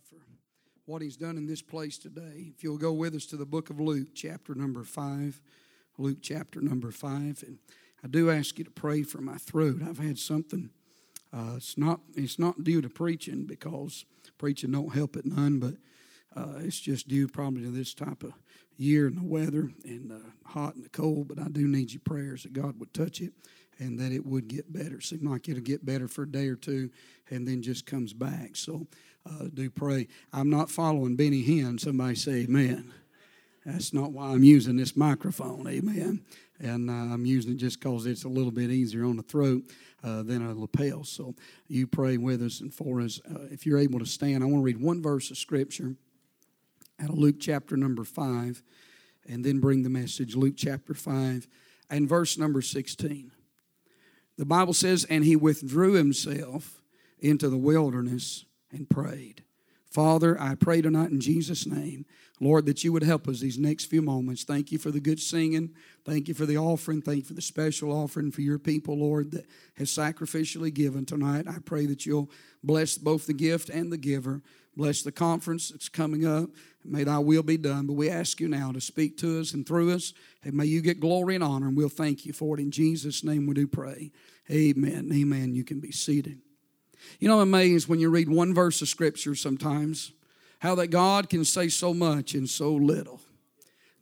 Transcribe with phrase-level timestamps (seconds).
[0.00, 2.52] God for what He's done in this place today.
[2.54, 5.40] If you'll go with us to the book of Luke, chapter number five.
[5.98, 7.42] Luke, chapter number five.
[7.46, 7.58] And
[8.02, 9.82] I do ask you to pray for my throat.
[9.86, 10.70] I've had something.
[11.32, 12.00] Uh, it's not.
[12.14, 14.04] It's not due to preaching because
[14.38, 15.58] preaching don't help it none.
[15.58, 15.74] But
[16.34, 18.32] uh, it's just due probably to this type of
[18.76, 21.28] year and the weather and the hot and the cold.
[21.28, 23.32] But I do need your prayers that God would touch it
[23.78, 25.00] and that it would get better.
[25.00, 26.90] Seems like it'll get better for a day or two
[27.30, 28.56] and then just comes back.
[28.56, 28.86] So
[29.26, 30.08] uh, do pray.
[30.32, 31.78] I'm not following Benny Hinn.
[31.78, 32.92] Somebody say amen.
[33.64, 36.22] That's not why I'm using this microphone, amen.
[36.58, 39.62] And uh, I'm using it just because it's a little bit easier on the throat
[40.02, 41.04] uh, than a lapel.
[41.04, 41.34] So
[41.68, 43.20] you pray with us and for us.
[43.28, 45.94] Uh, if you're able to stand, I want to read one verse of Scripture
[47.02, 48.62] out of Luke chapter number 5
[49.28, 50.34] and then bring the message.
[50.34, 51.46] Luke chapter 5
[51.90, 53.30] and verse number 16.
[54.36, 56.80] The Bible says, And he withdrew himself
[57.18, 59.44] into the wilderness and prayed.
[59.90, 62.06] Father, I pray tonight in Jesus' name,
[62.38, 64.44] Lord, that you would help us these next few moments.
[64.44, 65.70] Thank you for the good singing.
[66.04, 67.02] Thank you for the offering.
[67.02, 69.46] Thank you for the special offering for your people, Lord, that
[69.76, 71.46] has sacrificially given tonight.
[71.48, 72.30] I pray that you'll
[72.62, 74.42] bless both the gift and the giver.
[74.76, 76.50] Bless the conference that's coming up.
[76.84, 77.88] May thy will be done.
[77.88, 80.14] But we ask you now to speak to us and through us.
[80.44, 81.66] And may you get glory and honor.
[81.66, 82.62] And we'll thank you for it.
[82.62, 84.12] In Jesus' name we do pray.
[84.48, 85.10] Amen.
[85.12, 85.52] Amen.
[85.52, 86.40] You can be seated.
[87.18, 90.12] You know, I'm amazed when you read one verse of Scripture sometimes,
[90.60, 93.20] how that God can say so much in so little.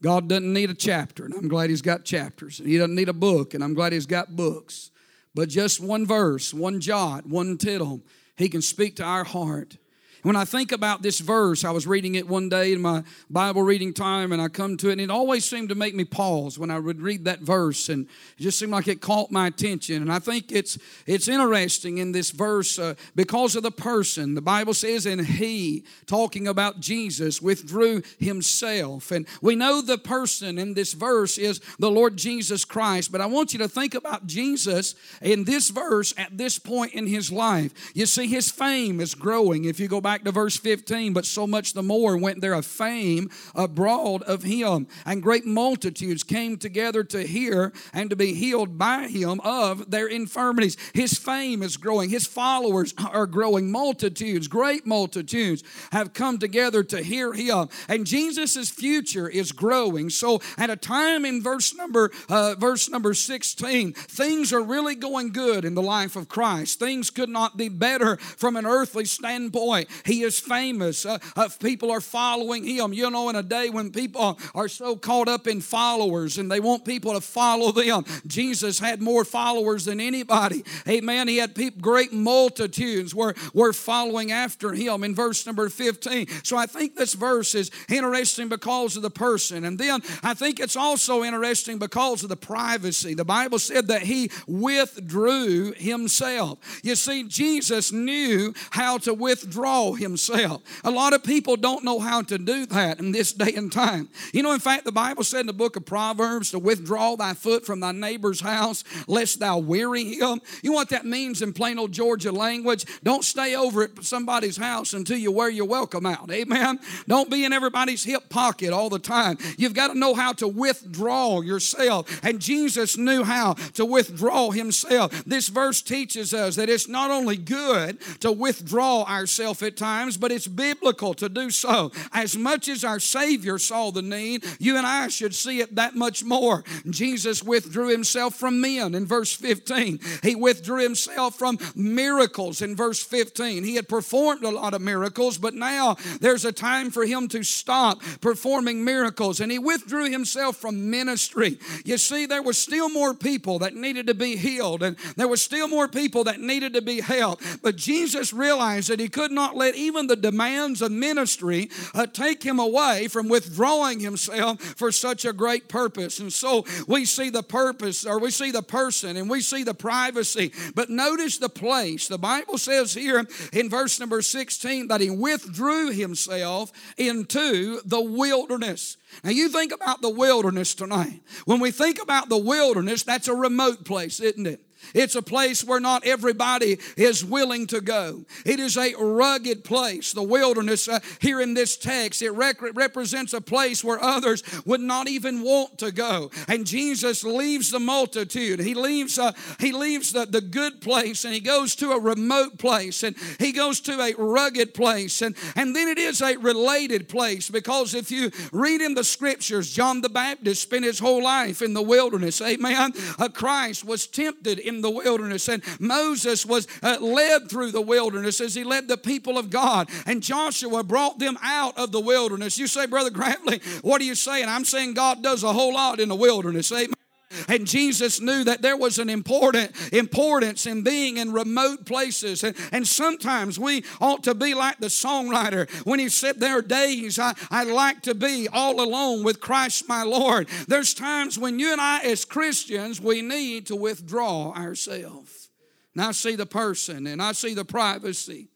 [0.02, 2.60] God doesn't need a chapter, and I'm glad He's got chapters.
[2.60, 4.91] And He doesn't need a book, and I'm glad He's got books.
[5.34, 8.02] But just one verse, one jot, one tittle,
[8.36, 9.76] He can speak to our heart.
[10.22, 13.62] When I think about this verse, I was reading it one day in my Bible
[13.62, 16.58] reading time, and I come to it, and it always seemed to make me pause
[16.58, 20.02] when I would read that verse, and it just seemed like it caught my attention.
[20.02, 24.34] And I think it's it's interesting in this verse uh, because of the person.
[24.34, 30.58] The Bible says, "And he," talking about Jesus, withdrew himself, and we know the person
[30.58, 33.12] in this verse is the Lord Jesus Christ.
[33.12, 37.06] But I want you to think about Jesus in this verse at this point in
[37.06, 37.72] his life.
[37.94, 39.65] You see, his fame is growing.
[39.65, 42.54] If you go back back to verse 15, but so much the more went there
[42.54, 48.32] a fame abroad of him, and great multitudes came together to hear and to be
[48.32, 50.78] healed by him of their infirmities.
[50.94, 53.70] His fame is growing, his followers are growing.
[53.70, 60.08] Multitudes, great multitudes, have come together to hear him, and Jesus' future is growing.
[60.08, 65.32] So, at a time in verse number uh, verse number 16, things are really going
[65.32, 66.78] good in the life of Christ.
[66.78, 69.91] Things could not be better from an earthly standpoint.
[70.04, 71.04] He is famous.
[71.04, 72.92] Uh, uh, people are following him.
[72.92, 76.60] You know, in a day when people are so caught up in followers and they
[76.60, 80.64] want people to follow them, Jesus had more followers than anybody.
[80.88, 81.28] Amen.
[81.28, 86.28] He had great multitudes were, were following after him in verse number 15.
[86.42, 89.65] So I think this verse is interesting because of the person.
[89.65, 93.15] And then I think it's also interesting because of the privacy.
[93.15, 96.59] The Bible said that he withdrew himself.
[96.82, 100.62] You see, Jesus knew how to withdraw himself.
[100.84, 104.09] A lot of people don't know how to do that in this day and time.
[104.32, 107.34] You know, in fact, the Bible said in the book of Proverbs to withdraw thy
[107.34, 110.41] foot from thy neighbor's house, lest thou weary him.
[110.62, 112.84] You know what that means in plain old Georgia language?
[113.03, 116.31] Don't stay over at somebody's house until you wear your welcome out.
[116.31, 116.78] Amen.
[117.06, 119.38] Don't be in everybody's hip pocket all the time.
[119.56, 122.21] You've got to know how to withdraw yourself.
[122.22, 125.25] And Jesus knew how to withdraw himself.
[125.25, 130.33] This verse teaches us that it's not only good to withdraw ourselves at times, but
[130.33, 131.93] it's biblical to do so.
[132.12, 135.94] As much as our Savior saw the need, you and I should see it that
[135.94, 136.65] much more.
[136.91, 140.00] Jesus withdrew himself from men in verse 15.
[140.22, 143.65] He withdrew himself from miracles in verse 15.
[143.65, 147.43] He had performed a lot of miracles, but now there's a time for him to
[147.43, 149.41] stop performing miracles.
[149.41, 151.59] And he withdrew himself from ministry.
[151.84, 155.43] You see, there was still more people that needed to be healed, and there was
[155.43, 157.62] still more people that needed to be helped.
[157.62, 162.42] But Jesus realized that he could not let even the demands of ministry uh, take
[162.42, 166.18] him away from withdrawing himself for such a great purpose.
[166.18, 169.74] And so we see the purpose, or we see the person, and we see the
[169.74, 170.53] privacy.
[170.74, 172.09] But notice the place.
[172.09, 178.97] The Bible says here in verse number 16 that he withdrew himself into the wilderness.
[179.24, 181.21] Now, you think about the wilderness tonight.
[181.44, 184.60] When we think about the wilderness, that's a remote place, isn't it?
[184.94, 188.24] It's a place where not everybody is willing to go.
[188.44, 190.12] It is a rugged place.
[190.12, 194.80] The wilderness uh, here in this text, it rec- represents a place where others would
[194.80, 196.30] not even want to go.
[196.48, 198.60] And Jesus leaves the multitude.
[198.60, 202.58] He leaves, uh, he leaves the, the good place and he goes to a remote
[202.58, 205.22] place and he goes to a rugged place.
[205.22, 209.70] And, and then it is a related place because if you read in the scriptures,
[209.70, 212.40] John the Baptist spent his whole life in the wilderness.
[212.40, 212.92] Amen.
[213.18, 218.41] Uh, Christ was tempted in the wilderness, and Moses was uh, led through the wilderness
[218.41, 222.59] as he led the people of God, and Joshua brought them out of the wilderness.
[222.59, 224.48] You say, Brother Gravley, what are you saying?
[224.48, 226.71] I'm saying God does a whole lot in the wilderness.
[226.72, 226.97] Amen.
[227.47, 232.42] And Jesus knew that there was an important importance in being in remote places.
[232.42, 236.63] And, and sometimes we ought to be like the songwriter when he said, There are
[236.63, 240.48] days I, I like to be all alone with Christ my Lord.
[240.69, 245.51] There's times when you and I, as Christians, we need to withdraw ourselves.
[245.95, 248.48] And I see the person and I see the privacy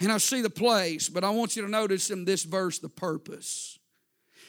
[0.00, 2.88] and I see the place, but I want you to notice in this verse the
[2.88, 3.78] purpose.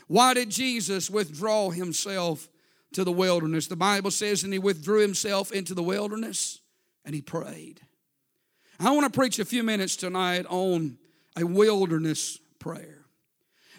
[0.08, 2.48] Why did Jesus withdraw himself
[2.94, 3.68] to the wilderness.
[3.68, 6.60] The Bible says, and he withdrew himself into the wilderness
[7.06, 7.82] and he prayed.
[8.80, 10.98] I want to preach a few minutes tonight on
[11.38, 13.06] a wilderness prayer.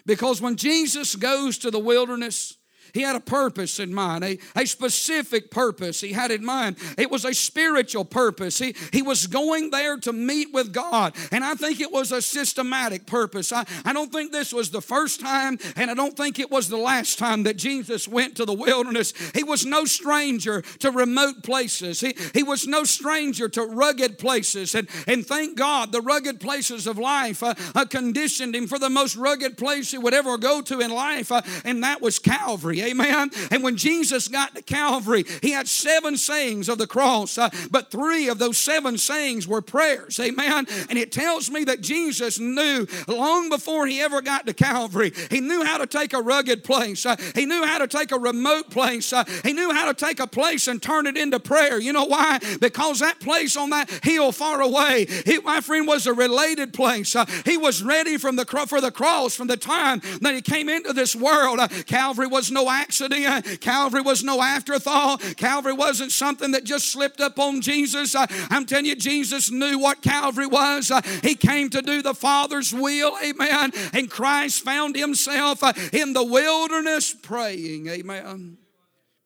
[0.05, 2.57] Because when Jesus goes to the wilderness,
[2.93, 6.77] he had a purpose in mind, a, a specific purpose he had in mind.
[6.97, 8.59] It was a spiritual purpose.
[8.59, 11.15] He, he was going there to meet with God.
[11.31, 13.51] And I think it was a systematic purpose.
[13.51, 16.69] I, I don't think this was the first time, and I don't think it was
[16.69, 19.13] the last time that Jesus went to the wilderness.
[19.33, 24.75] He was no stranger to remote places, he, he was no stranger to rugged places.
[24.75, 28.89] And, and thank God, the rugged places of life uh, uh, conditioned him for the
[28.89, 32.72] most rugged place he would ever go to in life, uh, and that was Calvary.
[32.81, 33.31] Amen.
[33.51, 37.91] And when Jesus got to Calvary, he had seven sayings of the cross, uh, but
[37.91, 40.19] three of those seven sayings were prayers.
[40.19, 40.65] Amen.
[40.89, 45.39] And it tells me that Jesus knew long before he ever got to Calvary, he
[45.39, 48.69] knew how to take a rugged place, uh, he knew how to take a remote
[48.69, 51.79] place, uh, he knew how to take a place and turn it into prayer.
[51.79, 52.39] You know why?
[52.59, 57.15] Because that place on that hill far away, he, my friend, was a related place.
[57.15, 60.69] Uh, he was ready from the for the cross from the time that he came
[60.69, 61.59] into this world.
[61.59, 63.61] Uh, Calvary was no accident.
[63.61, 65.21] Calvary was no afterthought.
[65.37, 68.15] Calvary wasn't something that just slipped up on Jesus.
[68.15, 70.91] Uh, I'm telling you, Jesus knew what Calvary was.
[70.91, 73.17] Uh, he came to do the Father's will.
[73.23, 73.71] Amen.
[73.93, 77.87] And Christ found himself uh, in the wilderness praying.
[77.87, 78.57] Amen.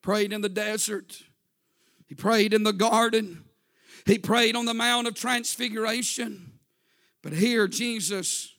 [0.02, 1.22] Prayed in the desert.
[2.08, 3.44] He prayed in the garden.
[4.06, 6.54] He prayed on the Mount of Transfiguration.
[7.22, 8.56] But here, Jesus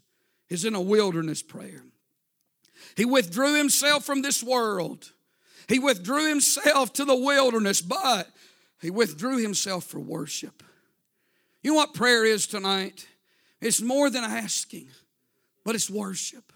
[0.50, 1.82] is in a wilderness prayer.
[2.98, 5.12] He withdrew himself from this world.
[5.68, 8.28] He withdrew himself to the wilderness, but
[8.82, 10.64] he withdrew himself for worship.
[11.62, 13.06] You know what prayer is tonight?
[13.60, 14.88] It's more than asking,
[15.64, 16.52] but it's worship.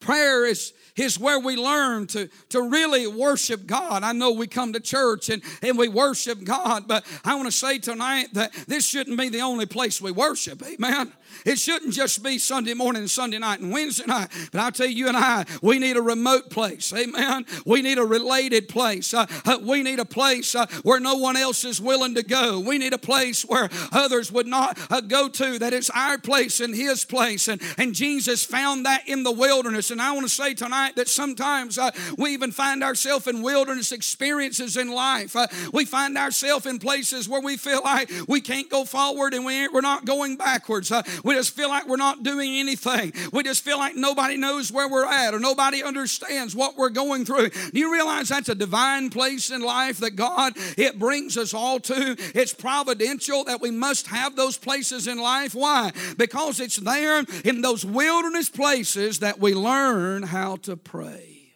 [0.00, 4.02] Prayer is, is where we learn to, to really worship God.
[4.02, 7.52] I know we come to church and, and we worship God, but I want to
[7.52, 10.62] say tonight that this shouldn't be the only place we worship.
[10.62, 11.12] Amen.
[11.44, 14.28] It shouldn't just be Sunday morning Sunday night and Wednesday night.
[14.52, 16.92] But I'll tell you, you and I, we need a remote place.
[16.92, 17.46] Amen.
[17.64, 19.14] We need a related place.
[19.14, 22.60] Uh, uh, we need a place uh, where no one else is willing to go.
[22.60, 26.60] We need a place where others would not uh, go to, that it's our place
[26.60, 27.48] and His place.
[27.48, 29.89] And, and Jesus found that in the wilderness.
[29.90, 33.92] And I want to say tonight that sometimes uh, we even find ourselves in wilderness
[33.92, 35.36] experiences in life.
[35.36, 39.44] Uh, we find ourselves in places where we feel like we can't go forward and
[39.44, 40.92] we we're not going backwards.
[41.24, 43.12] We just feel like we're not doing anything.
[43.32, 47.24] We just feel like nobody knows where we're at or nobody understands what we're going
[47.24, 47.50] through.
[47.50, 51.80] Do you realize that's a divine place in life that God it brings us all
[51.80, 52.16] to?
[52.34, 55.54] It's providential that we must have those places in life.
[55.54, 55.92] Why?
[56.16, 59.79] Because it's there in those wilderness places that we learn
[60.24, 61.52] how to pray.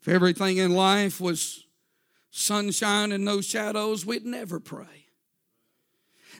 [0.00, 1.66] If everything in life was
[2.30, 5.01] sunshine and no shadows, we'd never pray.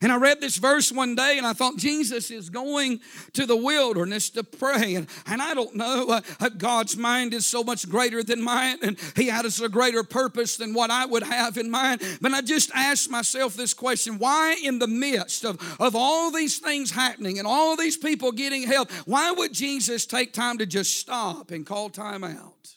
[0.02, 3.00] And I read this verse one day and I thought, Jesus is going
[3.34, 4.96] to the wilderness to pray.
[4.96, 8.78] And, and I don't know, uh, uh, God's mind is so much greater than mine
[8.82, 12.02] and He has a greater purpose than what I would have in mind.
[12.20, 16.58] But I just asked myself this question why, in the midst of, of all these
[16.58, 20.98] things happening and all these people getting help, why would Jesus take time to just
[20.98, 22.74] stop and call time out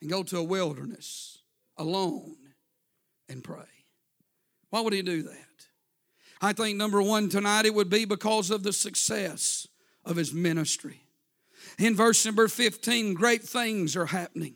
[0.00, 1.38] and go to a wilderness
[1.76, 2.36] alone
[3.28, 3.64] and pray?
[4.70, 5.46] Why would He do that?
[6.40, 9.66] I think number one tonight it would be because of the success
[10.04, 11.02] of his ministry.
[11.78, 14.54] In verse number 15, great things are happening.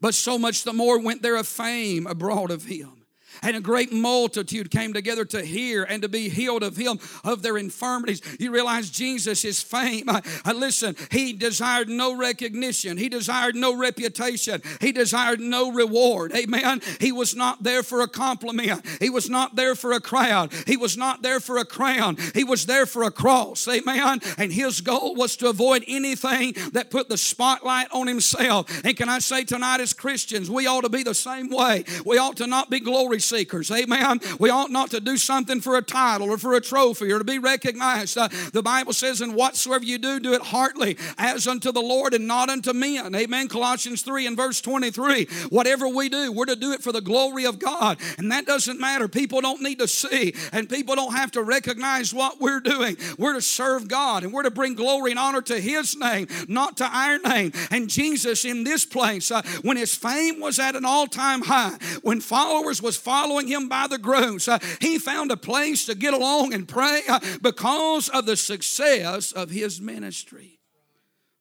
[0.00, 3.01] But so much the more went there a fame abroad of him
[3.42, 7.42] and a great multitude came together to hear and to be healed of him of
[7.42, 8.20] their infirmities.
[8.38, 10.08] You realize Jesus, his fame.
[10.08, 16.32] Uh, uh, listen, he desired no recognition, he desired no reputation, he desired no reward.
[16.34, 16.80] Amen.
[17.00, 20.76] He was not there for a compliment, he was not there for a crowd, he
[20.76, 23.66] was not there for a crown, he was there for a cross.
[23.68, 24.20] Amen.
[24.38, 28.84] And his goal was to avoid anything that put the spotlight on himself.
[28.84, 31.84] And can I say tonight, as Christians, we ought to be the same way.
[32.04, 33.70] We ought to not be glory seekers.
[33.70, 34.20] Amen.
[34.38, 37.24] We ought not to do something for a title or for a trophy or to
[37.24, 38.18] be recognized.
[38.18, 42.14] Uh, the Bible says, And whatsoever you do, do it heartily as unto the Lord
[42.14, 43.14] and not unto men.
[43.14, 43.48] Amen.
[43.48, 45.26] Colossians 3 and verse 23.
[45.50, 47.98] Whatever we do, we're to do it for the glory of God.
[48.18, 49.08] And that doesn't matter.
[49.08, 52.96] People don't need to see, and people don't have to recognize what we're doing.
[53.18, 56.76] We're to serve God and we're to bring glory and honor to His name, not
[56.78, 57.52] to our name.
[57.70, 61.76] And Jesus in this place, uh, when His fame was at an all time high,
[62.02, 64.48] when followers was following following him by the groves.
[64.48, 69.32] Uh, he found a place to get along and pray uh, because of the success
[69.32, 70.58] of his ministry.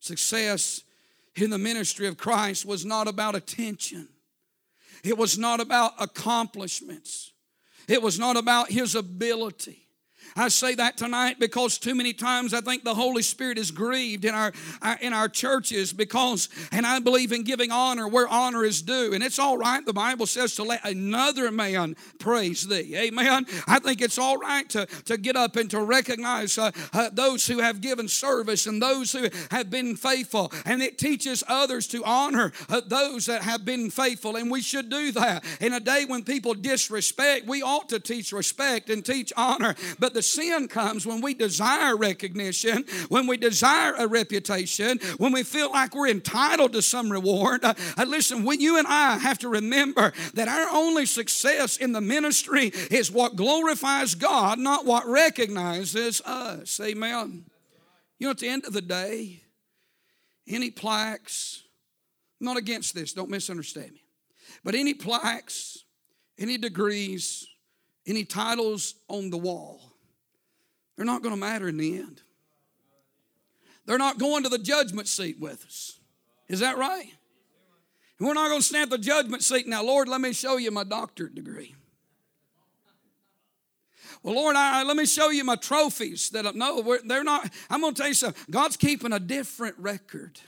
[0.01, 0.83] Success
[1.33, 4.09] in the ministry of Christ was not about attention,
[5.01, 7.31] it was not about accomplishments,
[7.87, 9.87] it was not about his ability.
[10.35, 14.25] I say that tonight because too many times I think the Holy Spirit is grieved
[14.25, 14.53] in our,
[15.01, 19.13] in our churches because, and I believe in giving honor where honor is due.
[19.13, 19.85] And it's all right.
[19.85, 22.95] The Bible says to let another man praise thee.
[22.95, 23.45] Amen.
[23.67, 27.47] I think it's all right to, to get up and to recognize uh, uh, those
[27.47, 30.51] who have given service and those who have been faithful.
[30.65, 34.35] And it teaches others to honor uh, those that have been faithful.
[34.35, 35.43] And we should do that.
[35.59, 39.75] In a day when people disrespect, we ought to teach respect and teach honor.
[39.99, 45.31] But the the sin comes when we desire recognition, when we desire a reputation, when
[45.31, 47.65] we feel like we're entitled to some reward.
[47.65, 47.73] Uh,
[48.05, 52.67] listen, when you and I have to remember that our only success in the ministry
[52.91, 56.79] is what glorifies God, not what recognizes us.
[56.79, 57.45] Amen.
[58.19, 59.41] You know, at the end of the day,
[60.47, 61.63] any plaques,
[62.39, 64.03] I'm not against this, don't misunderstand me,
[64.63, 65.83] but any plaques,
[66.37, 67.47] any degrees,
[68.05, 69.80] any titles on the wall
[70.95, 72.21] they're not going to matter in the end.
[73.85, 75.99] They're not going to the judgment seat with us.
[76.47, 77.11] Is that right?
[78.19, 80.69] we're not going to stand at the judgment seat now, Lord, let me show you
[80.69, 81.75] my doctorate degree.
[84.21, 87.49] Well, Lord, I, let me show you my trophies that I, no, they're not.
[87.69, 88.43] I'm going to tell you something.
[88.51, 90.39] God's keeping a different record.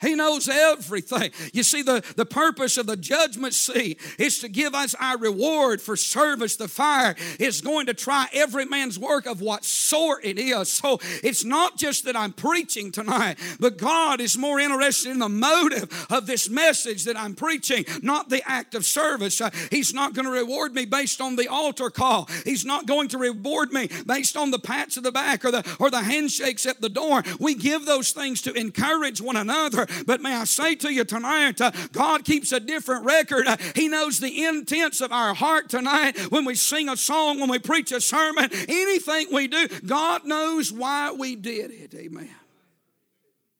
[0.00, 1.30] He knows everything.
[1.54, 5.80] You see, the, the purpose of the judgment seat is to give us our reward
[5.80, 6.56] for service.
[6.56, 10.68] The fire is going to try every man's work of what sort it is.
[10.70, 15.30] So it's not just that I'm preaching tonight, but God is more interested in the
[15.30, 19.40] motive of this message that I'm preaching, not the act of service.
[19.40, 22.28] Uh, he's not going to reward me based on the altar call.
[22.44, 25.76] He's not going to reward me based on the pats of the back or the
[25.80, 27.22] or the handshakes at the door.
[27.40, 29.85] We give those things to encourage one another.
[30.06, 33.46] But may I say to you tonight, uh, God keeps a different record.
[33.46, 37.50] Uh, he knows the intents of our heart tonight when we sing a song, when
[37.50, 39.68] we preach a sermon, anything we do.
[39.86, 41.94] God knows why we did it.
[41.94, 42.30] Amen.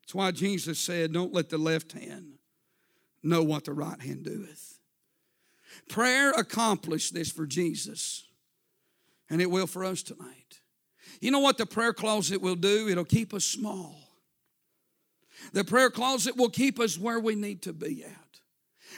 [0.03, 2.35] That's why Jesus said, Don't let the left hand
[3.23, 4.79] know what the right hand doeth.
[5.89, 8.25] Prayer accomplished this for Jesus,
[9.29, 10.61] and it will for us tonight.
[11.21, 12.89] You know what the prayer closet will do?
[12.89, 14.06] It'll keep us small.
[15.53, 18.13] The prayer closet will keep us where we need to be at.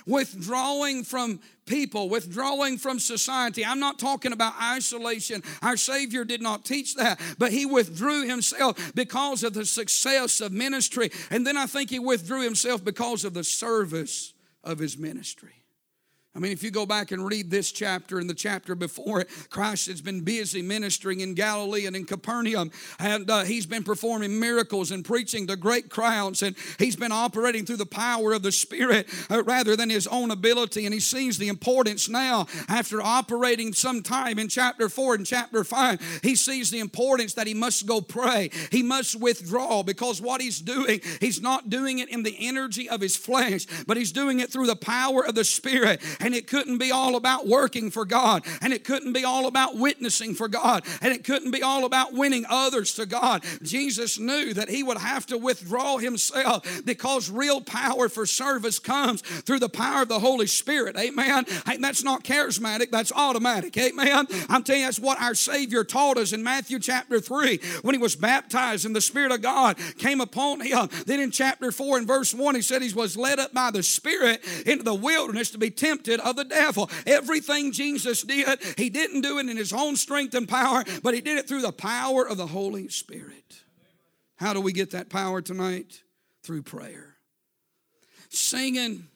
[0.07, 3.64] Withdrawing from people, withdrawing from society.
[3.64, 5.42] I'm not talking about isolation.
[5.61, 10.52] Our Savior did not teach that, but He withdrew Himself because of the success of
[10.52, 11.11] ministry.
[11.30, 15.57] And then I think He withdrew Himself because of the service of His ministry.
[16.37, 19.28] I mean, if you go back and read this chapter and the chapter before it,
[19.49, 22.70] Christ has been busy ministering in Galilee and in Capernaum,
[23.00, 27.64] and uh, he's been performing miracles and preaching to great crowds, and he's been operating
[27.64, 30.85] through the power of the Spirit uh, rather than his own ability.
[30.85, 35.64] And he sees the importance now, after operating some time in chapter 4 and chapter
[35.64, 38.50] 5, he sees the importance that he must go pray.
[38.70, 43.00] He must withdraw because what he's doing, he's not doing it in the energy of
[43.00, 46.02] his flesh, but he's doing it through the power of the Spirit.
[46.20, 49.76] And it couldn't be all about working for God, and it couldn't be all about
[49.76, 53.44] witnessing for God, and it couldn't be all about winning others to God.
[53.62, 59.20] Jesus knew that he would have to withdraw himself because real power for service comes
[59.20, 60.96] through the power of the Holy Spirit.
[60.96, 61.44] Amen.
[61.80, 63.76] That's not charismatic, that's automatic.
[63.76, 64.26] Amen.
[64.48, 68.00] I'm telling you, that's what our Savior taught us in Matthew chapter 3 when he
[68.00, 70.88] was baptized and the Spirit of God came upon him.
[71.06, 73.82] Then in chapter 4 and verse 1, he said he was led up by the
[73.82, 76.90] Spirit into the wilderness to be tempted of the devil.
[77.06, 81.20] Everything Jesus did, he didn't do it in his own strength and power, but he
[81.20, 83.62] did it through the power of the Holy Spirit.
[84.36, 86.02] How do we get that power tonight?
[86.42, 87.16] Through prayer.
[88.30, 89.08] Singing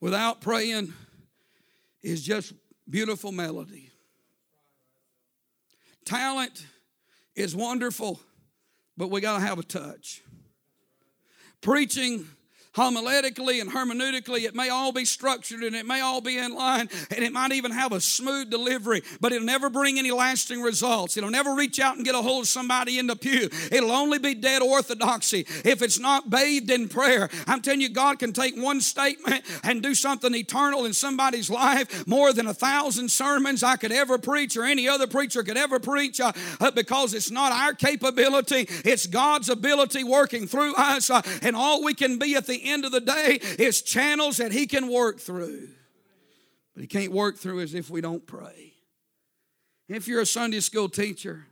[0.00, 0.92] without praying
[2.02, 2.52] is just
[2.88, 3.90] beautiful melody.
[6.04, 6.66] Talent
[7.34, 8.20] is wonderful,
[8.96, 10.22] but we got to have a touch.
[11.60, 12.28] Preaching
[12.74, 14.44] homiletically and hermeneutically.
[14.44, 17.52] It may all be structured and it may all be in line and it might
[17.52, 21.16] even have a smooth delivery, but it'll never bring any lasting results.
[21.16, 23.48] It'll never reach out and get a hold of somebody in the pew.
[23.70, 27.28] It'll only be dead orthodoxy if it's not bathed in prayer.
[27.46, 32.06] I'm telling you, God can take one statement and do something eternal in somebody's life
[32.06, 35.78] more than a thousand sermons I could ever preach or any other preacher could ever
[35.78, 41.10] preach uh, uh because it's not our capability, it's God's ability working through us.
[41.10, 44.52] Uh, and all we can be at the end of the day is channels that
[44.52, 45.68] He can work through.
[46.74, 48.72] But He can't work through as if we don't pray.
[49.88, 51.46] If you're a Sunday school teacher,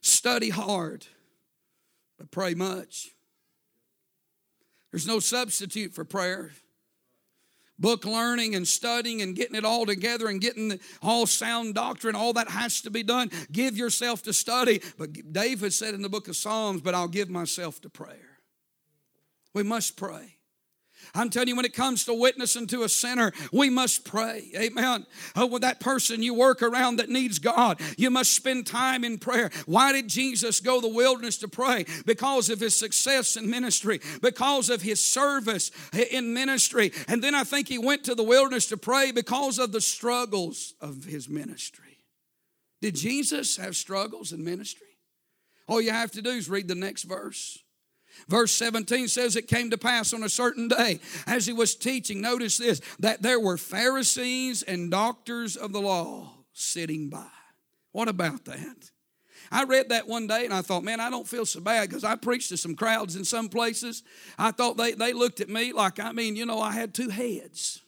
[0.00, 1.06] study hard,
[2.18, 3.10] but pray much.
[4.90, 6.52] There's no substitute for prayer.
[7.78, 12.32] Book learning and studying and getting it all together and getting all sound doctrine, all
[12.32, 13.30] that has to be done.
[13.52, 14.80] Give yourself to study.
[14.96, 18.35] But David said in the book of Psalms, but I'll give myself to prayer.
[19.56, 20.34] We must pray.
[21.14, 24.50] I'm telling you, when it comes to witnessing to a sinner, we must pray.
[24.54, 25.06] Amen.
[25.34, 29.16] Oh, with that person you work around that needs God, you must spend time in
[29.16, 29.50] prayer.
[29.64, 31.86] Why did Jesus go the wilderness to pray?
[32.04, 35.70] Because of his success in ministry, because of his service
[36.10, 36.92] in ministry.
[37.08, 40.74] And then I think he went to the wilderness to pray because of the struggles
[40.82, 41.96] of his ministry.
[42.82, 44.98] Did Jesus have struggles in ministry?
[45.66, 47.62] All you have to do is read the next verse.
[48.28, 52.20] Verse 17 says, It came to pass on a certain day as he was teaching,
[52.20, 57.26] notice this, that there were Pharisees and doctors of the law sitting by.
[57.92, 58.90] What about that?
[59.50, 62.04] I read that one day and I thought, man, I don't feel so bad because
[62.04, 64.02] I preached to some crowds in some places.
[64.38, 67.10] I thought they, they looked at me like, I mean, you know, I had two
[67.10, 67.82] heads.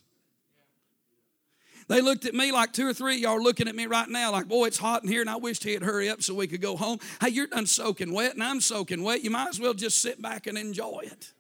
[1.88, 4.30] They looked at me like two or three y'all are looking at me right now,
[4.30, 6.61] like, boy, it's hot in here, and I wished he'd hurry up so we could
[6.61, 6.99] go home.
[7.21, 9.25] Hey, you're done soaking wet, and I'm soaking wet.
[9.25, 11.33] You might as well just sit back and enjoy it.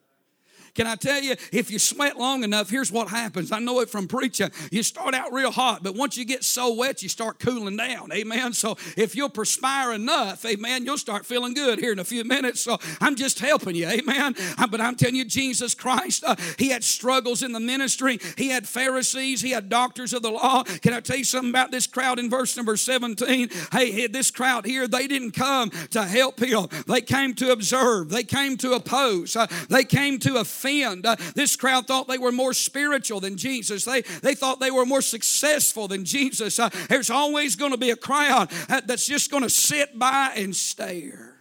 [0.74, 3.52] Can I tell you, if you sweat long enough, here's what happens.
[3.52, 4.50] I know it from preaching.
[4.70, 8.12] You start out real hot, but once you get so wet, you start cooling down.
[8.12, 8.52] Amen.
[8.52, 12.60] So if you'll perspire enough, amen, you'll start feeling good here in a few minutes.
[12.60, 13.88] So I'm just helping you.
[13.88, 14.34] Amen.
[14.70, 18.18] But I'm telling you, Jesus Christ, uh, he had struggles in the ministry.
[18.36, 20.62] He had Pharisees, he had doctors of the law.
[20.64, 23.48] Can I tell you something about this crowd in verse number 17?
[23.72, 26.68] Hey, this crowd here, they didn't come to help him.
[26.86, 28.10] They came to observe.
[28.10, 29.36] They came to oppose.
[29.36, 31.06] Uh, they came to offend offend.
[31.06, 33.84] Uh, this crowd thought they were more spiritual than Jesus.
[33.84, 36.58] They, they thought they were more successful than Jesus.
[36.58, 40.54] Uh, there's always going to be a crowd that's just going to sit by and
[40.54, 41.36] stare.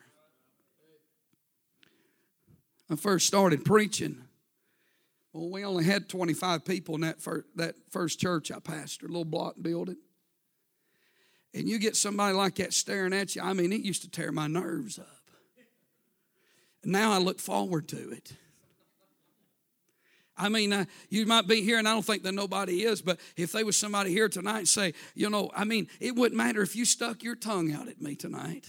[2.90, 4.24] I first started preaching.
[5.34, 9.08] Well, we only had 25 people in that first, that first church I pastored, a
[9.08, 9.98] little block building.
[11.54, 14.32] And you get somebody like that staring at you, I mean, it used to tear
[14.32, 15.08] my nerves up.
[16.84, 18.32] Now I look forward to it.
[20.38, 23.20] I mean, uh, you might be here, and I don't think that nobody is, but
[23.36, 26.76] if there was somebody here tonight say, you know, I mean, it wouldn't matter if
[26.76, 28.68] you stuck your tongue out at me tonight.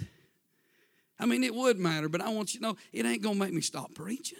[1.20, 3.40] I mean, it would matter, but I want you to know it ain't going to
[3.40, 4.38] make me stop preaching.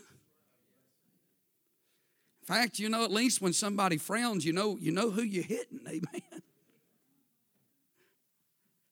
[2.43, 5.45] In fact, you know, at least when somebody frowns, you know, you know who you're
[5.45, 5.81] hitting.
[5.87, 6.43] Amen.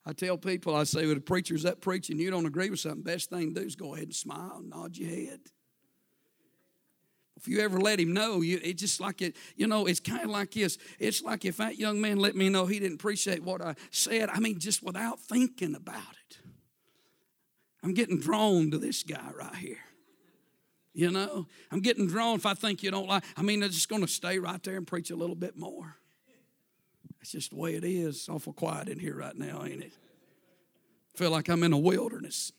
[0.04, 3.02] I tell people, I say, when a preacher's up preaching, you don't agree with something,
[3.02, 5.40] best thing to do is go ahead and smile and nod your head.
[7.36, 10.24] If you ever let him know, you, it's just like it, you know, it's kind
[10.24, 10.78] of like this.
[10.98, 14.30] It's like if that young man let me know he didn't appreciate what I said,
[14.30, 16.38] I mean, just without thinking about it.
[17.82, 19.78] I'm getting drawn to this guy right here.
[20.94, 23.90] You know, I'm getting drawn if I think you don't like, I mean, I'm just
[23.90, 25.94] going to stay right there and preach a little bit more.
[27.20, 28.16] It's just the way it is.
[28.16, 29.92] It's awful quiet in here right now, ain't it?
[31.16, 32.52] feel like I'm in a wilderness.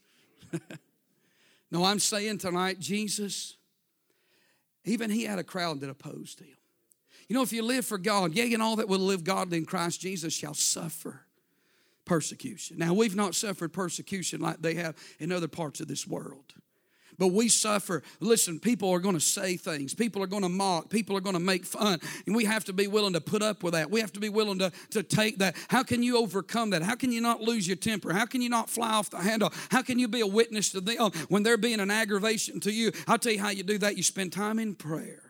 [1.72, 3.56] no, I'm saying tonight, Jesus
[4.90, 6.58] even he had a crowd that opposed him.
[7.28, 9.66] You know, if you live for God, yea, and all that will live godly in
[9.66, 11.22] Christ Jesus shall suffer
[12.06, 12.78] persecution.
[12.78, 16.54] Now, we've not suffered persecution like they have in other parts of this world.
[17.20, 18.04] But we suffer.
[18.20, 19.96] Listen, people are going to say things.
[19.96, 20.90] People are going to mock.
[20.90, 22.00] People are going to make fun.
[22.28, 23.90] And we have to be willing to put up with that.
[23.90, 25.56] We have to be willing to, to take that.
[25.68, 26.84] How can you overcome that?
[26.84, 28.14] How can you not lose your temper?
[28.14, 29.52] How can you not fly off the handle?
[29.72, 32.92] How can you be a witness to them when they're being an aggravation to you?
[33.08, 33.98] I'll tell you how you do that.
[33.98, 35.24] You spend time in prayer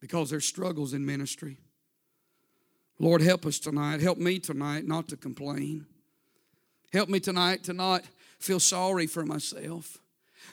[0.00, 1.58] because there's struggles in ministry.
[2.98, 4.00] Lord, help us tonight.
[4.00, 5.86] Help me tonight not to complain.
[6.92, 8.02] Help me tonight to not
[8.42, 9.98] feel sorry for myself.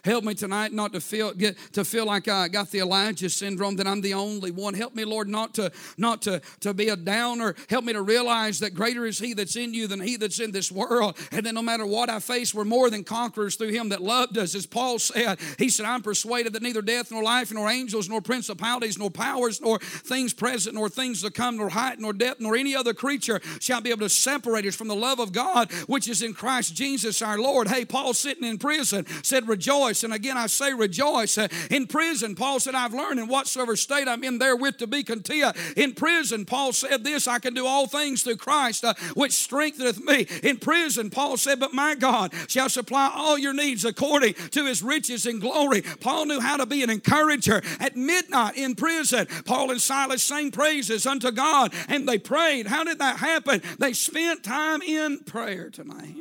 [0.04, 3.75] Help me tonight not to feel get to feel like I got the Elijah syndrome
[3.78, 4.73] that I'm the only one.
[4.73, 7.56] Help me, Lord, not to not to to be a downer.
[7.69, 10.52] Help me to realize that greater is He that's in you than He that's in
[10.52, 11.17] this world.
[11.32, 14.38] And that no matter what I face, we're more than conquerors through Him that loved
[14.38, 14.56] us.
[14.56, 18.21] As Paul said, he said, "I'm persuaded that neither death nor life nor angels nor
[18.21, 22.56] principalities nor powers nor things present nor things to come nor height nor depth nor
[22.56, 26.08] any other creature shall be able to separate us from the love of God which
[26.08, 30.03] is in Christ Jesus our Lord." Hey, Paul sitting in prison said, "Rejoice." Rejoice.
[30.03, 31.37] And again, I say rejoice.
[31.37, 35.03] Uh, in prison, Paul said, I've learned in whatsoever state I'm in therewith to be
[35.03, 35.55] content.
[35.77, 40.03] In prison, Paul said this I can do all things through Christ, uh, which strengtheneth
[40.03, 40.27] me.
[40.43, 44.83] In prison, Paul said, But my God shall supply all your needs according to his
[44.83, 45.81] riches and glory.
[45.81, 47.61] Paul knew how to be an encourager.
[47.79, 52.67] At midnight in prison, Paul and Silas sang praises unto God and they prayed.
[52.67, 53.61] How did that happen?
[53.77, 56.15] They spent time in prayer tonight.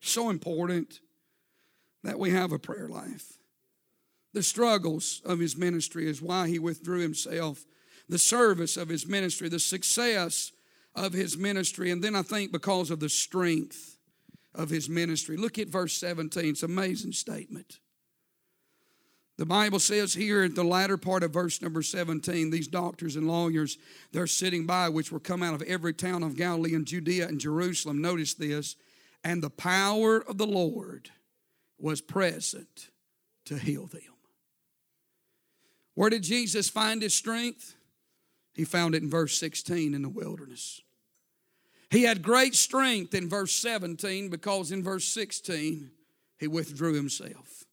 [0.00, 1.00] So important
[2.02, 3.38] that we have a prayer life.
[4.32, 7.64] The struggles of his ministry is why he withdrew himself.
[8.08, 10.52] The service of his ministry, the success
[10.94, 13.98] of his ministry, and then I think because of the strength
[14.54, 15.36] of his ministry.
[15.36, 16.50] Look at verse 17.
[16.50, 17.78] It's an amazing statement.
[19.36, 23.26] The Bible says here at the latter part of verse number 17, these doctors and
[23.26, 23.78] lawyers,
[24.12, 27.40] they're sitting by, which were come out of every town of Galilee and Judea and
[27.40, 28.02] Jerusalem.
[28.02, 28.76] Notice this.
[29.24, 31.10] And the power of the Lord
[31.82, 32.90] was present
[33.46, 34.02] to heal them.
[35.94, 37.74] Where did Jesus find his strength?
[38.54, 40.80] He found it in verse 16 in the wilderness.
[41.90, 45.90] He had great strength in verse 17 because in verse 16
[46.38, 47.64] he withdrew himself.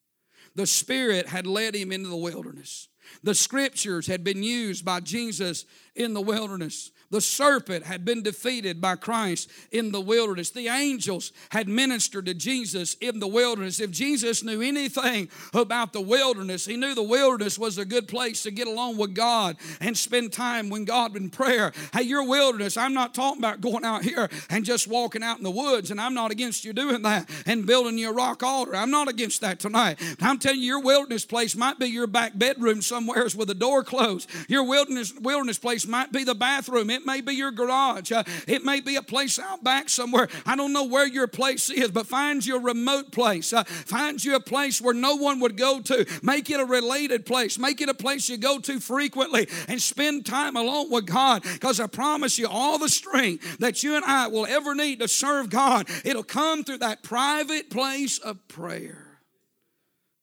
[0.56, 2.90] The Spirit had led him into the wilderness.
[3.24, 5.66] The scriptures had been used by Jesus
[5.98, 6.92] in the wilderness.
[7.10, 10.50] The serpent had been defeated by Christ in the wilderness.
[10.50, 13.80] The angels had ministered to Jesus in the wilderness.
[13.80, 18.44] If Jesus knew anything about the wilderness, he knew the wilderness was a good place
[18.44, 21.72] to get along with God and spend time with God in prayer.
[21.94, 25.44] Hey, your wilderness, I'm not talking about going out here and just walking out in
[25.44, 28.76] the woods, and I'm not against you doing that and building your rock altar.
[28.76, 30.02] I'm not against that tonight.
[30.22, 33.86] I'm telling you, your wilderness place might be your back bedroom somewheres with the door
[33.86, 34.30] closed.
[34.50, 36.90] Your wilderness wilderness place might be the bathroom.
[36.90, 38.12] It may be your garage.
[38.12, 40.28] Uh, it may be a place out back somewhere.
[40.46, 43.54] I don't know where your place is, but find you a remote place.
[43.54, 46.06] Uh, find you a place where no one would go to.
[46.22, 47.58] Make it a related place.
[47.58, 51.44] Make it a place you go to frequently and spend time alone with God.
[51.44, 55.08] Because I promise you, all the strength that you and I will ever need to
[55.08, 59.20] serve God, it'll come through that private place of prayer.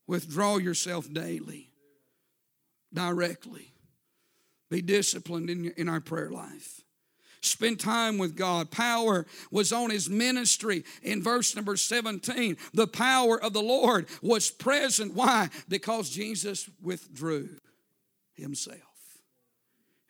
[0.07, 1.71] Withdraw yourself daily,
[2.93, 3.74] directly.
[4.75, 6.81] Be disciplined in, in our prayer life
[7.43, 8.73] spend time with God.
[8.73, 12.57] Power was on his ministry in verse number 17.
[12.73, 15.15] The power of the Lord was present.
[15.15, 15.49] Why?
[15.69, 17.51] Because Jesus withdrew
[18.33, 18.81] himself.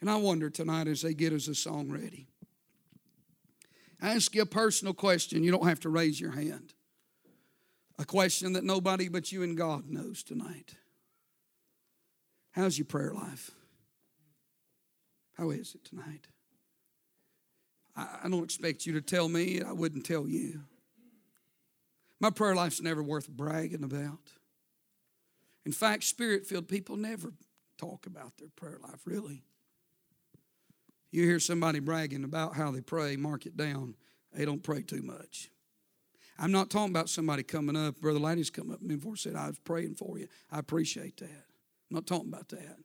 [0.00, 2.26] And I wonder tonight as they get us a song ready.
[4.00, 5.44] Ask you a personal question.
[5.44, 6.72] You don't have to raise your hand.
[7.98, 10.76] A question that nobody but you and God knows tonight.
[12.52, 13.50] How's your prayer life?
[15.34, 16.26] How is it tonight?
[17.96, 20.64] I don't expect you to tell me, I wouldn't tell you.
[22.20, 24.32] My prayer life's never worth bragging about.
[25.64, 27.32] In fact, spirit filled people never
[27.78, 29.44] talk about their prayer life, really.
[31.12, 33.94] You hear somebody bragging about how they pray, mark it down.
[34.32, 35.50] They don't pray too much.
[36.36, 38.00] I'm not talking about somebody coming up.
[38.00, 40.26] Brother Laddie's come up and said, I was praying for you.
[40.50, 41.26] I appreciate that.
[41.26, 42.78] I'm not talking about that.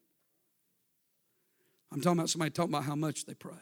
[1.91, 3.54] I'm talking about somebody talking about how much they pray.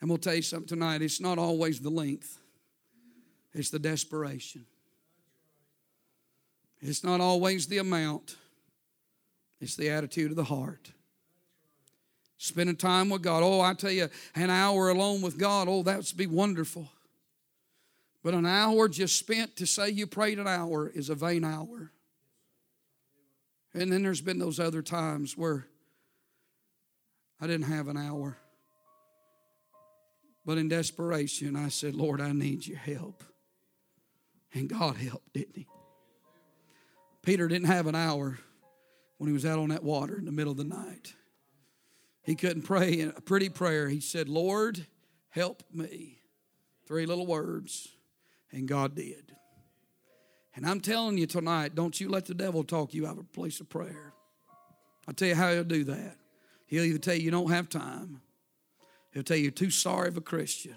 [0.00, 2.38] And we'll tell you something tonight it's not always the length,
[3.52, 4.66] it's the desperation.
[6.84, 8.36] It's not always the amount,
[9.60, 10.90] it's the attitude of the heart.
[12.38, 13.44] Spending time with God.
[13.44, 16.88] Oh, I tell you, an hour alone with God, oh, that would be wonderful.
[18.24, 21.92] But an hour just spent to say you prayed an hour is a vain hour.
[23.74, 25.66] And then there's been those other times where
[27.42, 28.38] I didn't have an hour.
[30.46, 33.24] But in desperation, I said, Lord, I need your help.
[34.54, 35.66] And God helped, didn't he?
[37.22, 38.38] Peter didn't have an hour
[39.18, 41.14] when he was out on that water in the middle of the night.
[42.22, 43.88] He couldn't pray a pretty prayer.
[43.88, 44.86] He said, Lord,
[45.30, 46.20] help me.
[46.86, 47.88] Three little words,
[48.52, 49.34] and God did.
[50.54, 53.24] And I'm telling you tonight, don't you let the devil talk you out of a
[53.24, 54.12] place of prayer.
[55.08, 56.18] I'll tell you how he'll do that.
[56.72, 58.22] He'll either tell you you don't have time,
[59.12, 60.76] he'll tell you you're too sorry of a Christian,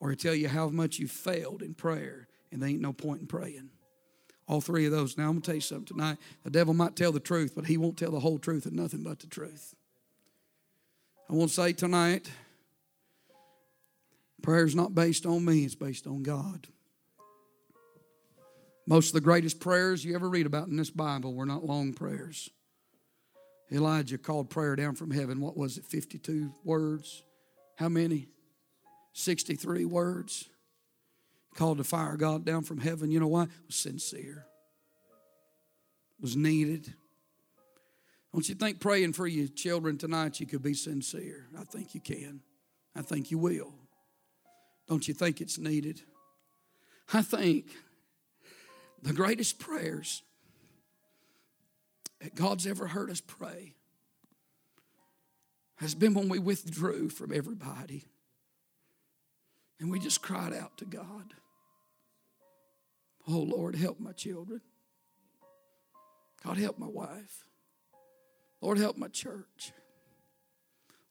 [0.00, 3.22] or he'll tell you how much you failed in prayer and there ain't no point
[3.22, 3.70] in praying.
[4.46, 5.16] All three of those.
[5.16, 6.18] Now, I'm going to tell you something tonight.
[6.44, 9.02] The devil might tell the truth, but he won't tell the whole truth and nothing
[9.02, 9.74] but the truth.
[11.30, 12.30] I want to say tonight
[14.42, 16.66] prayer is not based on me, it's based on God.
[18.86, 21.94] Most of the greatest prayers you ever read about in this Bible were not long
[21.94, 22.50] prayers.
[23.70, 25.40] Elijah called prayer down from heaven.
[25.40, 27.22] What was it, 52 words?
[27.76, 28.28] How many?
[29.12, 30.48] 63 words.
[31.54, 33.10] Called the fire God down from heaven.
[33.10, 33.44] You know why?
[33.44, 34.46] It was sincere,
[36.18, 36.94] it was needed.
[38.32, 41.46] Don't you think praying for your children tonight you could be sincere?
[41.58, 42.40] I think you can.
[42.94, 43.72] I think you will.
[44.86, 46.02] Don't you think it's needed?
[47.12, 47.70] I think
[49.02, 50.22] the greatest prayers
[52.20, 53.74] that God's ever heard us pray
[55.76, 58.04] has been when we withdrew from everybody
[59.80, 61.34] and we just cried out to God.
[63.28, 64.60] Oh Lord, help my children.
[66.44, 67.44] God, help my wife.
[68.60, 69.72] Lord, help my church.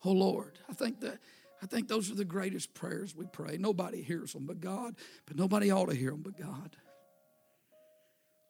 [0.04, 1.20] Oh Lord, I think that
[1.62, 3.58] I think those are the greatest prayers we pray.
[3.58, 6.76] Nobody hears them but God, but nobody ought to hear them but God.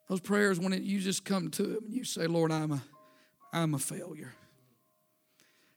[0.08, 2.84] Those prayers when it, you just come to Him and you say, Lord, I'm a,
[3.52, 4.34] I'm a failure.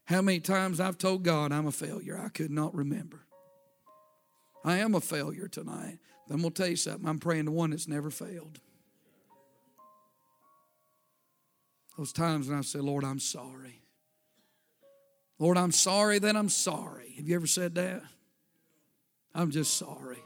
[0.05, 3.25] How many times I've told God I'm a failure, I could not remember.
[4.63, 5.99] I am a failure tonight.
[6.29, 7.07] I'm going to tell you something.
[7.07, 8.59] I'm praying to one that's never failed.
[11.97, 13.81] Those times when I say, Lord, I'm sorry.
[15.39, 17.13] Lord, I'm sorry that I'm sorry.
[17.17, 18.01] Have you ever said that?
[19.33, 20.19] I'm just sorry.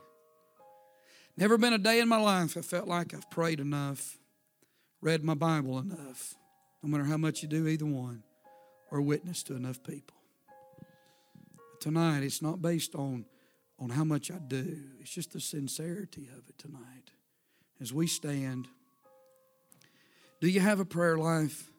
[1.37, 4.17] Never been a day in my life I felt like I've prayed enough,
[5.01, 6.33] read my Bible enough,
[6.81, 8.23] no matter how much you do either one,
[8.89, 10.15] or witness to enough people.
[11.57, 13.25] But tonight, it's not based on,
[13.77, 17.11] on how much I do, it's just the sincerity of it tonight.
[17.81, 18.69] As we stand,
[20.39, 21.69] do you have a prayer life?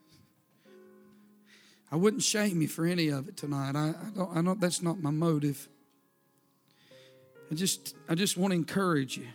[1.90, 3.74] I wouldn't shame you for any of it tonight.
[3.74, 4.36] I, I don't.
[4.36, 5.68] I know that's not my motive.
[7.50, 9.26] I just, I just want to encourage you.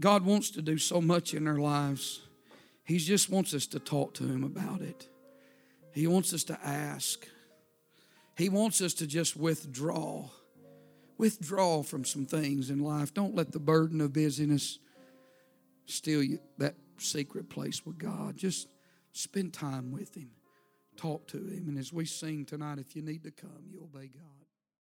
[0.00, 2.22] God wants to do so much in our lives.
[2.84, 5.08] He just wants us to talk to Him about it.
[5.92, 7.26] He wants us to ask.
[8.36, 10.28] He wants us to just withdraw.
[11.18, 13.14] Withdraw from some things in life.
[13.14, 14.78] Don't let the burden of busyness
[15.86, 18.36] steal you that secret place with God.
[18.36, 18.68] Just
[19.12, 20.30] spend time with Him.
[20.96, 21.66] Talk to Him.
[21.68, 24.43] And as we sing tonight, if you need to come, you obey God.